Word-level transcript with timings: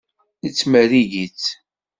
Nettmerrig-itt. 0.45 1.45